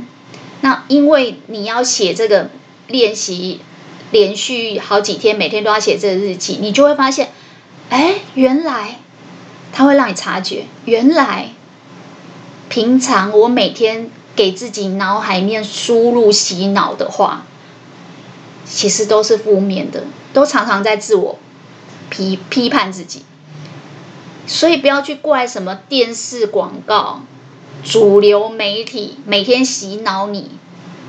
[0.60, 2.50] 那因为你要写这个
[2.86, 3.62] 练习，
[4.10, 7.30] 连续好几天，每天都要写这个日记，你就会发现，
[7.92, 9.00] 哎，原来
[9.70, 11.50] 它会让你察觉，原来
[12.70, 17.44] 平常我每天给自己脑海面输入洗脑的话。
[18.64, 21.38] 其实都是负面的，都常常在自我
[22.08, 23.22] 批批判自己，
[24.46, 27.20] 所以不要去怪什么电视广告、
[27.84, 30.52] 主流媒体每天洗脑你，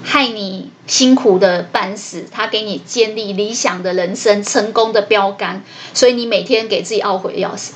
[0.04, 5.63] 害你辛苦的半死，他给你建立理想的人生、成功的标杆，
[5.94, 7.74] 所以你每天给自己懊悔要死，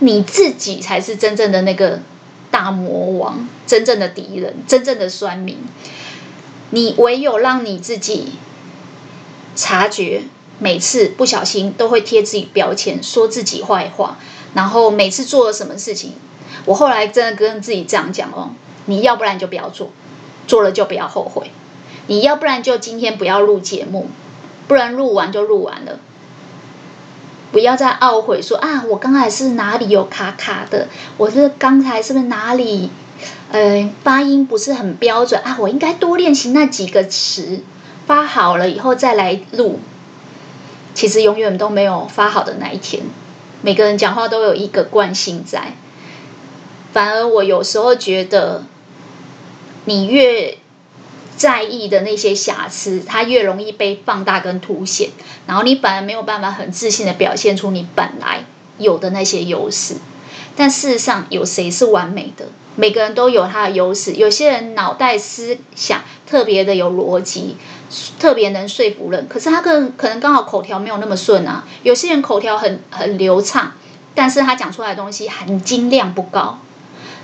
[0.00, 2.00] 你自己才是真正的那个
[2.50, 5.58] 大魔王，真正的敌人，真正的酸民，
[6.70, 8.32] 你唯有让你自己。
[9.56, 10.22] 察觉
[10.58, 14.16] 每次不小心都会贴自己标签，说自己坏话，
[14.54, 16.12] 然后每次做了什么事情，
[16.64, 18.52] 我后来真的跟自己这样讲哦，
[18.86, 19.90] 你要不然就不要做，
[20.46, 21.50] 做了就不要后悔，
[22.10, 24.08] 你要不然就今天不要录节目，
[24.66, 26.00] 不然录完就录完了，
[27.52, 32.90] 不要再懊悔说啊，我刚才是哪里有卡卡的，我是刚才是不是哪里
[33.52, 35.40] 呃发音不是很标准？
[35.40, 37.60] 啊，我应该多练习那几个词。
[38.06, 39.78] 发好了以后再来录，
[40.94, 43.04] 其实永远都没有发好的那一天。
[43.62, 45.76] 每个人讲话都有一个惯性在，
[46.92, 48.64] 反而我有时候觉得，
[49.84, 50.58] 你越
[51.40, 55.08] 在意的那些瑕疵，它越容易被放大跟凸显，
[55.46, 58.44] 然后你反而没有办法很自信的表现出你本来
[58.76, 59.94] 有的那些优势。
[60.54, 62.48] 但事实上，有谁是完美的？
[62.76, 64.12] 每个人都有他的优势。
[64.16, 67.56] 有些人脑袋思想特别的有逻辑。
[68.20, 71.64] 特别能说服人，可是他更可能刚好口条没有那么顺啊。
[71.82, 73.72] 有些人口条很很流畅，
[74.14, 76.60] 但是他讲出来的东西含金量不高。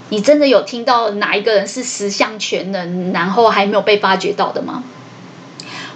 [0.08, 4.84] 你真的有听到哪一个人是十项全能，然后还没有被发掘到的吗？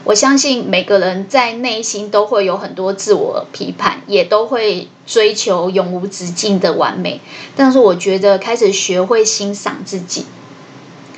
[0.03, 7.21] 我相信每个人在内心都会有很多自我批判，也都会追求永无止境的完美。
[7.55, 10.27] 但是我觉得开始学会欣赏自己。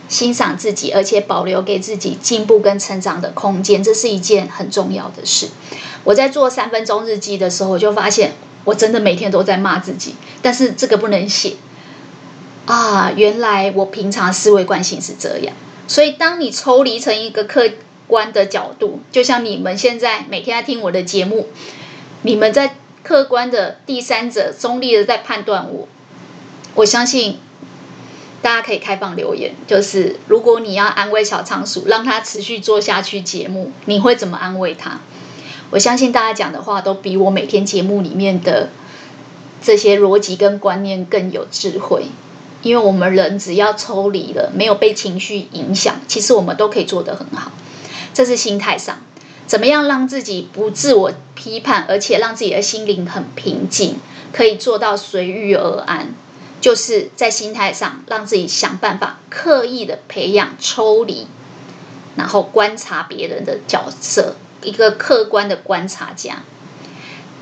[0.08, 5.48] 欣赏自己，而且保留给自己进步跟成长的空间，这是一件很重要的事。
[6.04, 8.32] 我在做三分钟日记的时候，我就发现
[8.64, 11.54] 我真的每天都在骂自己，但是这个不能写
[12.66, 13.12] 啊！
[13.16, 15.54] 原来我平常思维惯性是这样。
[15.86, 17.68] 所以，当你抽离成一个客
[18.06, 21.48] 观的角度，就像你们现在每天在听我的节目，
[22.22, 25.88] 你们在客观的第三者、中立的在判断我，
[26.74, 27.38] 我相信。
[28.42, 34.98] 大家可以开放留言，就是如果你要安慰小仓鼠，让它持续做下去节目，你会怎么安慰它？
[35.70, 38.70] 我相信大家讲的话都比我每天节目里面的
[39.62, 42.06] 这些逻辑跟观念更有智慧，
[42.62, 47.52] 因为我们人只要抽离了，没有被情绪影响，其实我们都可以做得很好。
[48.14, 48.98] 这是心态上，
[49.46, 53.98] 怎么样让自己不自我批判，而且让自己的心灵很平静，
[54.32, 56.14] 可以做到随遇而安。
[56.60, 61.26] 就是在心态上，让自己想办法刻意的培养抽离，
[62.14, 66.44] 然后观察别人的角色，一个客观的观察家。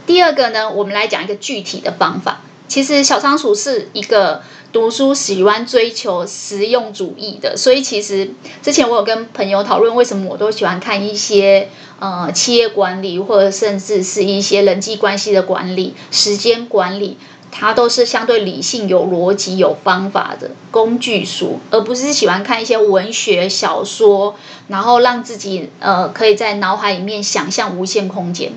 [0.06, 2.40] 第二个呢，我们来讲一个具体的方法。
[2.70, 8.30] 其实小仓鼠是一个读书喜欢追求实用主义的，所以其实
[8.62, 17.18] 之前我有跟朋友讨论，为什么我都喜欢看一些呃企业管理，或者甚至是一些人际关系的管理、时间管理。
[17.52, 24.36] 它都是相对理性、有逻辑、有方法的工具书，而不是喜欢看一些文学小说，
[24.68, 28.52] 然后让自己呃可以在脑海里面想象无限空间。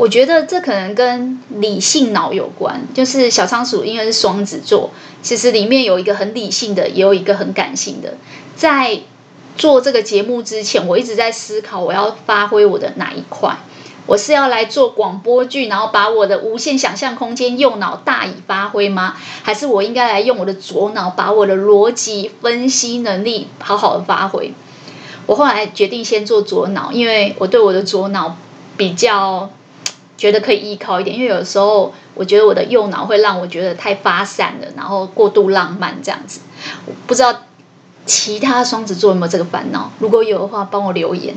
[0.00, 4.88] 我觉得这可能跟理性脑有关，就是小仓鼠因为是双子座，
[5.20, 8.14] 其实里面有一个很理性的，也有一个很感性的。
[8.56, 9.00] 在
[9.58, 13.54] 做这个节目之前，我一直在思考我要发挥我的哪一块。
[14.06, 19.16] 我是要来做广播剧，然后把我的无限想象空间右脑大以发挥吗？
[19.42, 24.54] 还是我应该来用我的左脑，把我的逻辑分析能力好好的发挥？
[25.26, 28.38] 我后来决定先做左脑，因为我对我的左脑
[28.78, 29.50] 比较
[30.20, 36.40] 觉得可以依靠一点，因为有时候我觉得我的右脑会让我觉得太发散了，然后过度浪漫这样子。
[36.84, 37.34] 我不知道
[38.04, 39.90] 其他双子座有没有这个烦恼？
[39.98, 41.34] 如果有的话，帮我留言，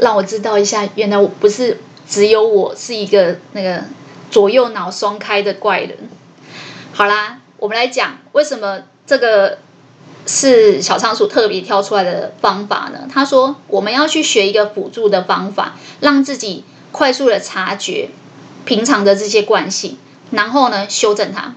[0.00, 0.88] 让我知道一下。
[0.96, 3.84] 原来我不是只有我是一个那个
[4.28, 5.96] 左右脑双开的怪人。
[6.92, 9.58] 好啦，我们来讲为什么这个。
[10.28, 13.08] 是小仓鼠特别挑出来的方法呢？
[13.08, 18.10] 他说，我们要去学一个辅助的方法，让自己快速的察觉
[18.64, 19.96] 平常的这些惯性，
[20.30, 21.54] 然后呢，修正它。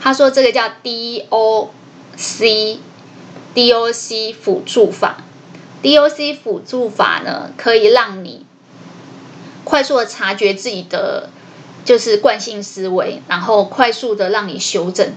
[0.00, 1.28] 他说这个叫 DOC
[3.54, 5.24] DOC 辅助法
[5.82, 8.46] ，DOC 辅助法呢，可以让你
[9.64, 11.30] 快速的察觉自己的
[11.84, 15.12] 就是惯性思维，然后快速的让你修正。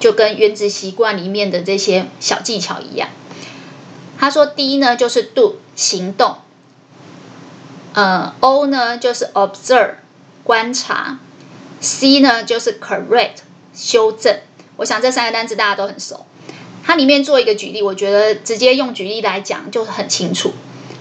[0.00, 3.10] 就跟原子习惯里面的这些小技巧一样。
[4.18, 6.36] 他说第一呢就是 do 行动，
[7.92, 9.94] 呃，O 呢就是 observe
[10.44, 11.18] 观察
[11.80, 13.38] ，C 呢就是 correct
[13.74, 14.38] 修正。
[14.76, 16.26] 我想这三个单词大家都很熟。
[16.84, 20.52] 它里面做一个举例，我觉得直接用举例来讲就很清楚。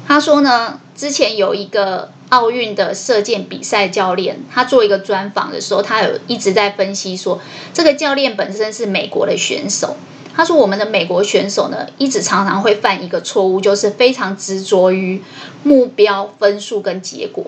[0.07, 2.11] 他说呢，之前有一个。
[2.29, 7.41] 奥运的射箭比赛教练，他做一个专访的时候，他有一直在分析说，
[7.73, 9.97] 这个教练本身是美国的选手。
[10.39, 15.21] 他说，我们的美国选手呢，一直常常会犯一个错误，就是非常执着于
[15.63, 17.45] 目标、分数跟结果。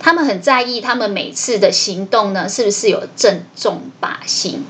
[0.00, 4.64] 他们很在意他们每次的行动呢，是不是有正中靶心。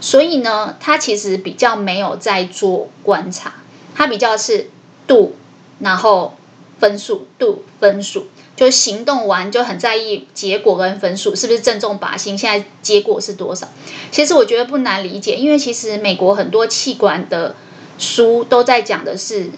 [0.00, 3.54] 所以呢，他其实比较没有在做观察，
[3.96, 4.70] 他比较是
[5.08, 5.34] 度
[5.80, 6.36] 然后
[6.80, 8.26] 分数度分数。
[8.56, 13.66] 就行动完就很在意结果跟分数是不是正中靶心，现在结果是多少？
[14.10, 17.54] 其实我觉得不难理解，因为其实美国很多企管的
[17.98, 19.50] 书都在讲的是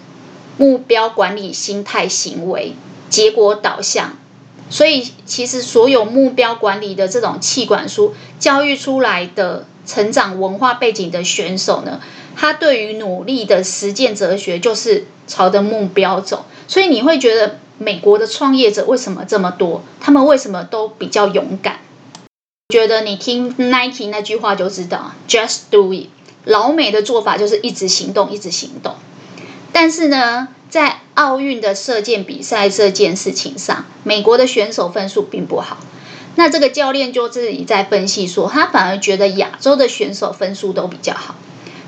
[0.57, 2.75] 目标管理、心态、行为、
[3.09, 4.15] 结果导向，
[4.69, 11.99] 所以其实所有目标管理的这种气管书教育出来的成长文化背景的选手呢，
[12.37, 17.59] 他对于努力的实践哲学就是朝着目标走，所以你会觉得。
[17.79, 19.81] 美国的创业者为什么这么多？
[19.99, 21.79] 他们为什么都比较勇敢？
[22.69, 26.07] 觉得你听 Nike 那句话就知道，Just do it。
[26.45, 28.95] 老美的做法就是一直行动，一直行动。
[29.73, 35.79] 但是呢，在奥运的射箭比赛这件事情上，美国的选手分数并不好。
[36.35, 41.35] 那这个教练就自己在分析说，他反而觉得亚洲的选手分数都比较好。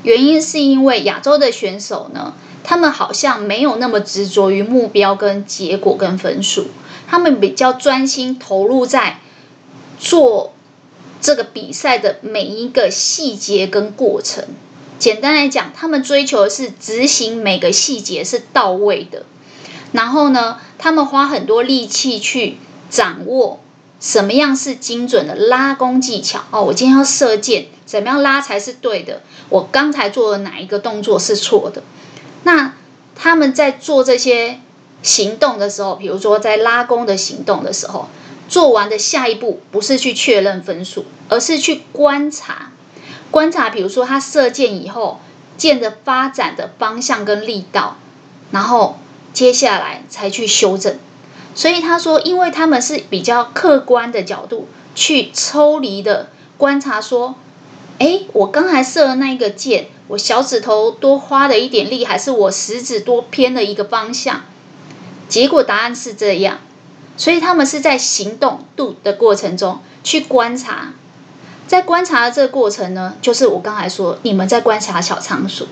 [0.01, 2.33] 原因是因为亚洲的选手呢，
[2.65, 6.65] 他们好像没有那么执着于目标跟结果跟分数，
[7.07, 9.19] 他们比较专心投入在
[9.99, 10.53] 做
[11.21, 14.43] 这个比赛的每一个细节跟过程。
[14.97, 19.23] 简单来讲，他们追求的是执行每个细节是到位的。
[19.91, 22.57] 然后呢，他们花很多力气去
[22.89, 23.59] 掌握
[23.99, 26.43] 什么样是精准的拉弓技巧。
[26.51, 29.21] 哦，我今天要射箭，怎么样拉才是对的？
[29.49, 31.83] 我刚才做的哪一个动作是错的？
[32.45, 32.73] 那
[33.15, 34.59] 他们在做这些
[35.01, 38.07] 行动的时候，比如说在拉弓的行动的时候，
[38.47, 42.71] 做完的下一步不是去确认分数，而是去观察，
[43.31, 45.19] 观察，比如说他射箭以后
[45.57, 47.97] 箭的发展的方向跟力道，
[48.51, 48.99] 然后
[49.33, 50.99] 接下来才去修正。
[51.55, 57.35] 所以他说，因为他们是比较客观的角度去抽离的观察，说，
[57.97, 59.87] 哎，我刚才射的那一个箭。
[60.07, 64.43] 我小指头多花了一点力，还是我食指多偏了一个方向？
[65.27, 66.59] 结果答案是这样，
[67.17, 70.93] 所以他们是在行动 do 的过程中去观察，
[71.65, 75.67] 在观察的这个过程呢，就是我刚才说你们在观察小仓鼠。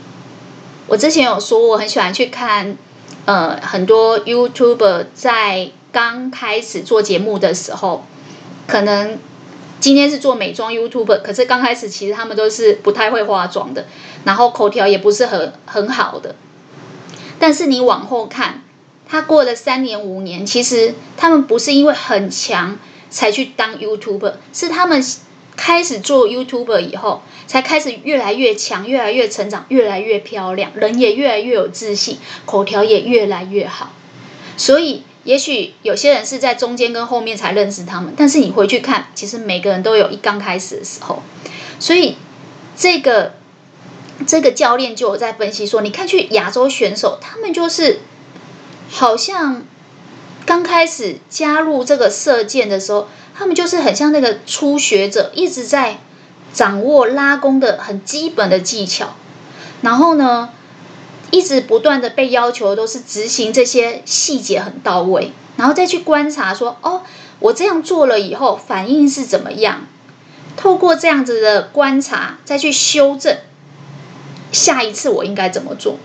[0.88, 2.76] 我之前有说我很喜欢去看，
[3.26, 8.04] 呃，很多 YouTuber 在刚开始做节目的时候，
[8.66, 9.20] 可能。
[9.84, 13.86] 今天是做美妆 YouTuber，可是刚开始其实他们都是不太会化妆的，
[14.24, 16.38] 然后口条也不是很很好的。
[17.38, 18.64] 但是你往后看，
[19.10, 25.04] 他过了三年五年，其实他们不是因为很强才去当 YouTuber，是他们
[25.58, 33.92] 开始做 YouTuber 以后，才开始越来越强，越来越成长，越来越漂亮，人也越来越有自信，口条也越来越好，
[34.56, 35.04] 所以。
[35.24, 41.22] 也许有些人是在中间跟后面才认识他们，但是你回去看，其实每个人都有一刚开始的时候。
[41.80, 42.18] 所以
[42.76, 43.34] 这个
[44.28, 48.00] 这个教练就有在分析说，你看去亚洲选手，他们就是
[48.90, 49.64] 好像
[50.46, 56.00] 刚开始加入这个射箭的时候，他们就是很像那个初学者，一直在
[56.54, 59.16] 掌握拉弓的很基本的技巧，
[59.82, 60.50] 然后呢，
[61.34, 67.02] 一直不断的被要求都是执行这些细节很到位，然后再去观察说，哦，
[67.40, 69.88] 我这样做了以后反应是怎么样？
[70.56, 73.36] 透过这样子的观察，再去修正，
[74.52, 75.98] 下一次我应该怎么做？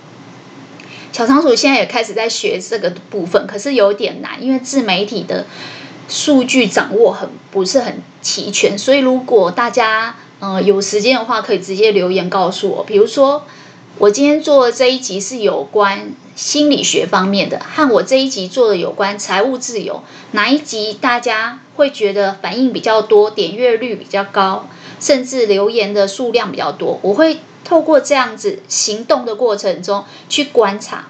[1.12, 5.44] 小仓鼠现在也开始在学这个部分，可是有点难，因为自媒体的
[6.08, 12.84] 数据掌握很不是很齐全，所以如果大家呃有时间的话，可以直接留言告诉我。
[12.84, 13.44] 比如说，
[14.00, 24.68] 我今天做的这一集是有关心理学方面的，和我这一集做的有关财务自由，哪一集大家会觉得反应比较多，点阅率比较高，
[25.00, 26.98] 甚至留言的数量比较多？
[27.02, 27.38] 我会。
[27.64, 31.08] 透过这样子行动的过程中去观察，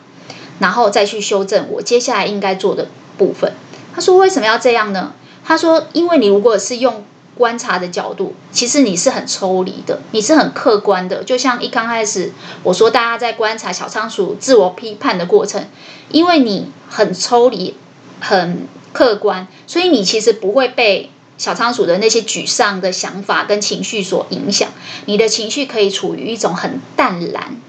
[0.59, 3.53] 然后再去修正我接下来应该做的部分。
[3.95, 5.13] 他说：“为什么要这样呢？”
[5.45, 7.05] 他说：“因为你如果是用
[7.39, 11.25] 观察的角度，其实你是很抽离的，你是很客观的。
[11.25, 12.33] 就像一刚开始
[12.65, 15.65] 我说，大家在观察小仓鼠自我批判的过程，
[16.11, 17.77] 因为你很抽离、
[18.21, 24.71] 很客观，所以你其实不会被。”小仓鼠的那些沮丧的想法跟情绪所影响，
[25.05, 27.61] 你的情绪可以处于一种很淡然、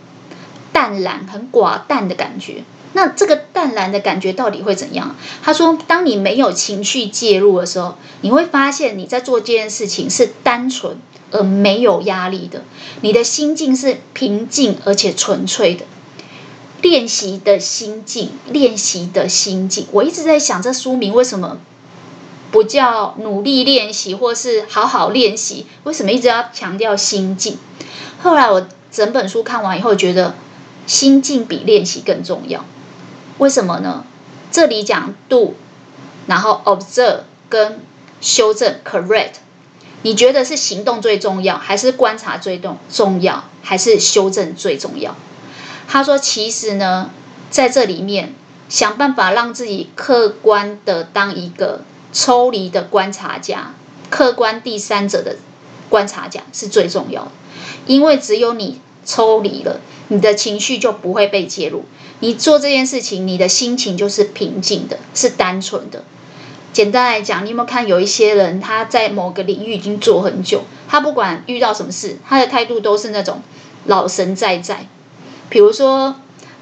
[0.73, 2.63] 淡然、很寡淡的感觉。
[2.93, 5.15] 那这个淡然的感觉到底会怎样？
[5.43, 10.97] 他说，当你没有情绪介入的时候，你会发现你在做这件事情是单纯
[11.31, 12.63] 而没有压力的，
[13.01, 15.85] 你的心境是平静而且纯粹的。
[16.81, 19.85] 练习的心境，练习的心境。
[19.91, 21.57] 我一直在想，这书名为什么？
[22.51, 27.57] 不叫努力练习，或是好好练习，为什么一直要强调心境？
[28.23, 30.33] 后来我整本书看完以后，觉得
[30.87, 32.65] 心境比练习更重要。
[33.39, 34.05] 为什么呢？
[34.51, 35.55] 这里讲 do，
[36.27, 37.81] 然后 observe 跟
[38.21, 39.33] 修正 correct，
[40.03, 45.15] 你觉得是行动最重要，还是观察最重重要，还是修正最重要？
[45.87, 47.09] 他说，其实呢，
[47.49, 48.35] 在这里面
[48.69, 51.81] 想办法让自己客观的当一个。
[52.11, 53.75] 抽离的观察家，
[54.09, 55.35] 客观第三者的
[55.89, 57.31] 观察家是最重要的，
[57.85, 59.79] 因为只有你抽离了，
[60.09, 61.85] 你的情绪就不会被介入。
[62.19, 66.03] 你做这件事情，你的心情就是平静的，是单纯的。
[66.73, 73.41] 简单来讲，你有没有看有一些人，他在某个领域已经做很久，他不管遇到什么事，他的态度都是那种
[73.85, 74.85] 老神在在。
[75.49, 76.15] 比如说，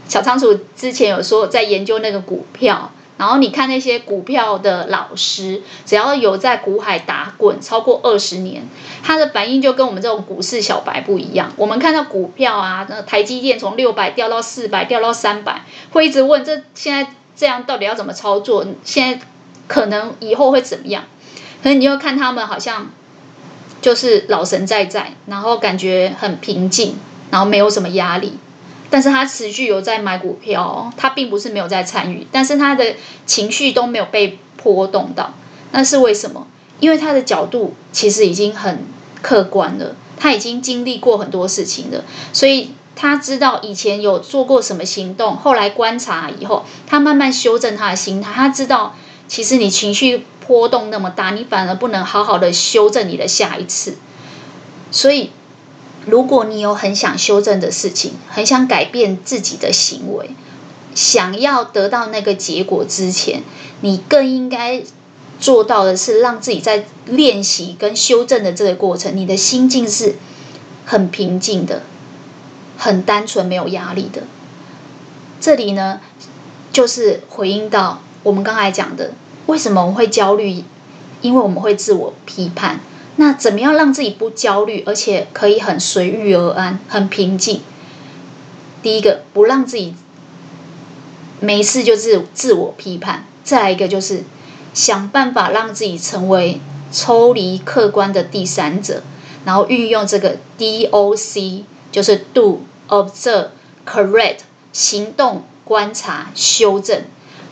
[0.07, 2.91] 小仓鼠之前有说在研究那个股票。
[3.17, 8.67] 然后你看那些股票的老师，只要有在股海打滚超过二十年，
[9.03, 11.51] 他的反应就跟我们这种股市小白不一样。
[11.57, 18.65] 我们看到股票啊，那台积电从六百掉到四百，掉到三百，会一直问这现在这样到底要怎么操作？
[18.83, 19.25] 现在
[19.67, 21.03] 可能以后会怎么样？
[21.63, 22.91] 可是你又看他们好像
[23.81, 26.97] 就是老神在在，然后感觉很平静，
[27.31, 28.37] 然后没有什么压力。
[28.89, 35.33] 但是他持续有在买股票，他并不是没有在参与，但是他的情绪都没有被波动到，
[35.71, 36.47] 那是为什么？
[36.79, 38.85] 因为他的角度其实已经很
[39.21, 48.95] 客观了，他已经经历过很多事情了，所以他知道以前有做过什么行动，后来观察以后，他慢慢修正他的心态，他知道
[49.27, 53.97] 其实你情绪波动那么大，你反而不能好好的修正你的下一次，
[54.91, 55.31] 所以。
[56.07, 60.31] 如果你有很想修正的事情，很想改变自己的行为，
[60.95, 63.43] 想要得到那个结果之前，
[63.81, 64.81] 你更应该
[65.39, 70.15] 做到的是，让自己在练习跟修正的这个过程，你的心境是
[70.85, 71.83] 很平静的，
[72.77, 74.23] 很单纯，没有压力的。
[75.41, 75.99] 这里呢，
[76.71, 79.11] 就是回应到我们刚才讲的，
[79.45, 80.63] 为什么我们会焦虑？
[81.21, 82.79] 因为我们会自我批判。
[83.19, 87.61] 那怎么样让自己不焦虑，而且可以很随遇而安、很平静？
[88.83, 89.95] 第一个，不让自己
[91.39, 94.23] 没事就自自我批判；再来一个，就是
[94.75, 96.61] 想办法让自己成为
[96.91, 99.01] 抽离客观的第三者，
[99.45, 103.47] 然后运用这个 DOC，就是 Do、Observe、
[103.83, 104.41] Correct，
[104.71, 107.01] 行动、观察、修正，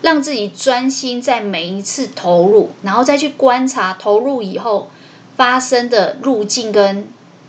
[0.04, 4.92] 让自己专心在每一次投入，然后再去观察投入以后。
[5.38, 7.08] 发生的路径跟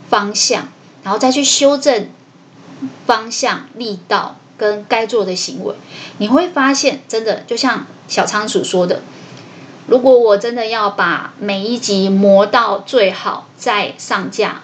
[0.09, 0.67] 方向，
[1.03, 2.09] 然后再去修正
[3.05, 5.73] 方向、力道跟该做的行为，
[6.17, 9.01] 你会发现，真的就像小仓鼠说的，
[9.87, 14.63] 如果我真的要把每一集磨到最好再上架，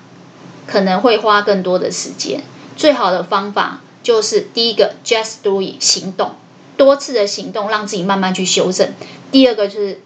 [0.67, 2.43] 可能会花更多的时间。
[2.75, 6.31] 最好的方法就是第一个，just do it，行动，
[6.75, 8.91] 多次的行动，让自己慢慢去修正。
[9.31, 10.01] 第二个就是。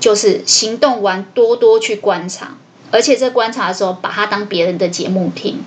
[0.00, 2.56] 就是行动完，多多去观察，
[2.90, 5.64] 而且在观察的时候，把它当别人的节目听。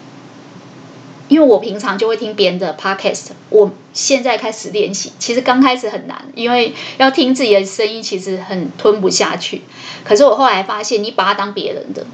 [1.28, 5.14] 因为我平常就会听别人的 podcast，我现在开始练习。
[5.20, 9.62] 其实刚开始很难，因为要听自己的声音，其实很吞不下去。
[10.04, 12.08] 可是我后来发现，你把它当别人的，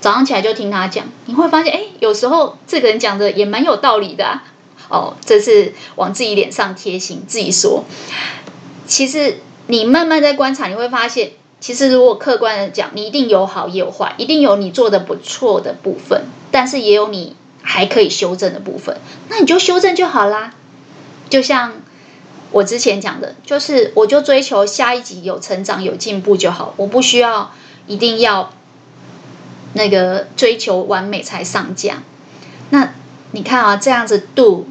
[0.00, 4.44] 早上起来就听他讲，你会发现，哎，有时候这个人讲的也蛮有道理的啊。
[4.88, 7.84] 哦，这是往自己脸上贴金，自己说。
[8.86, 17.36] 其实你慢慢在观察，你会发现，其实如果客观的讲，你一定有好也有坏，一定有你做的不错的部分，但是也有你。
[17.60, 18.96] 还可以修正的部分，
[19.28, 20.54] 那你就修正就好啦。
[21.28, 21.74] 就像
[22.50, 27.52] 我之前讲的，就是我就追求下一集有成长、有进步就好，我不需要
[27.86, 28.54] 一定要
[29.74, 32.02] 那个追求完美才上架。
[32.70, 32.94] 那
[33.32, 34.64] 你看啊，这样子 do，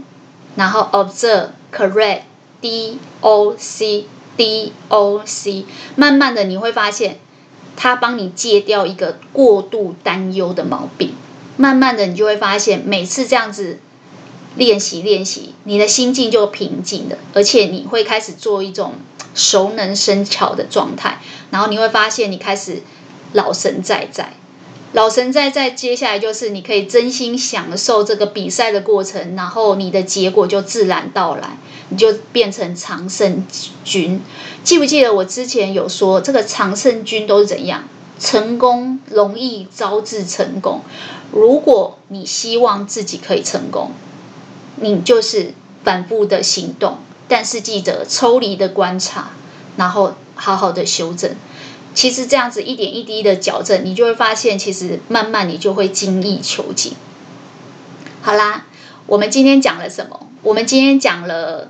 [0.56, 2.22] 然后 observe、correct、
[2.62, 4.08] D O C、
[4.38, 5.66] D O C，
[5.96, 7.20] 慢慢的你会发现，
[7.76, 11.14] 它帮你戒掉一个过度担忧的毛病。
[11.58, 13.80] 慢慢的，你就会发现，每次这样子
[14.56, 18.94] 练习练习，你的心境就平静了，而且你会开始做一种
[19.34, 21.20] 熟能生巧的状态，
[21.50, 22.84] 然后你会发现，你开始
[23.34, 24.34] 老神在在，
[24.94, 25.72] 老神在在。
[25.72, 31.58] 接下来就是你可以真心享受这个比赛的过程，然后你的结果就自然到来，
[31.90, 33.46] 你就变成常胜
[33.84, 34.22] 军。
[34.64, 37.84] 记不记得我之前有说，这个常胜军都是怎样？
[38.20, 40.82] 成功容易招致成功。
[41.32, 43.92] 如果你希望自己可以成功，
[44.78, 49.32] 你就是反复的行动，但是记得抽离的观察，
[49.76, 51.36] 然后好好的修正。
[51.94, 56.94] 其实这样子一点一滴的矫正，你就会发现，其实慢慢你就会精益求精。
[58.22, 58.66] 好啦，
[59.06, 60.28] 我们今天讲了什么？
[60.42, 61.70] 我们今天讲了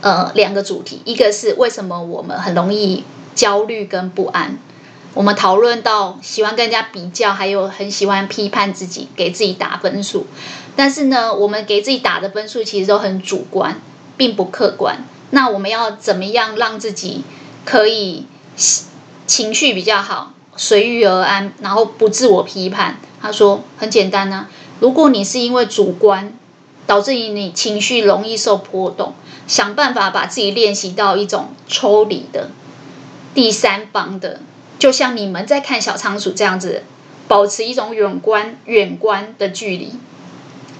[0.00, 4.58] 呃两个主题，一个是为什么我们很容易焦虑跟不安。
[5.14, 10.26] 我们讨论到喜欢跟人家比较，还有很喜欢批判自己，给自己打分数。
[10.76, 13.80] 但是呢，我们给自己打的分数其实都很主观，
[14.16, 15.04] 并不客观。
[15.30, 17.24] 那我们要怎么样让自己
[17.64, 18.26] 可以
[19.26, 22.98] 情绪比较好，随遇而安，然后不自我批判？
[23.20, 24.50] 他说很简单呢、啊。
[24.78, 26.32] 如果你是因为主观
[26.88, 29.12] 导致于你情绪容易受波动，
[29.46, 32.50] 想办法把自己练习到一种抽离的
[33.34, 34.40] 第三方的。
[34.78, 36.84] 就像你们在看小仓鼠这样子，
[37.28, 39.92] 保持一种远观、远观的距离，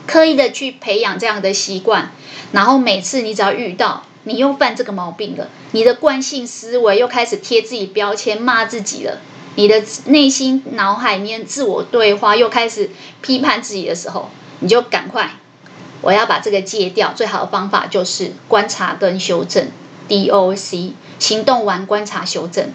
[0.07, 2.11] 刻意的去培养这样的习惯，
[2.53, 9.19] 然后每次你只要遇到你又犯这个毛病了，你的惯性思维又开始贴自己标签、骂自己了，
[9.57, 12.91] 你的内心脑海里面自我对话又开始
[13.21, 14.31] 批判自己的时候，
[14.61, 15.33] 你就赶快，
[16.01, 17.13] 我要把这个戒掉。
[17.15, 19.69] 最好的方法就是观察跟修正
[20.09, 22.73] ，DOC，行动完观察修正。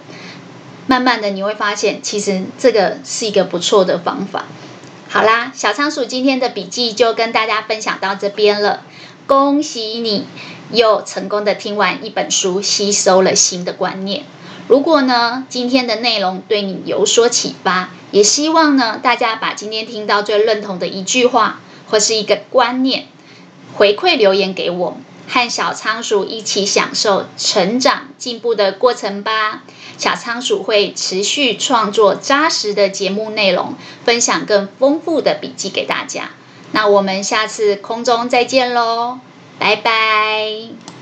[0.86, 4.44] 慢慢的你会发现，其实这个是一个不错的方法。
[5.08, 8.82] 好啦，小仓鼠今天的笔记就跟大家分享到这边了。
[9.26, 10.26] 恭喜你
[10.70, 14.24] 又成功的听完一本书，吸收了新的观念。
[14.68, 23.06] 如果呢，今天的内容对你有所启发，也希望呢大家把今天听到最认同的一句话或是一个观念
[23.74, 24.96] 回馈留言给我，
[25.28, 29.64] 和小仓鼠一起享受成长进步的过程吧。
[29.96, 36.30] 小仓鼠会持续创作扎实的节目内容，分享更丰富的笔记给大家。
[36.72, 39.20] 那我们下次空中再见喽，
[39.58, 40.84] 拜拜。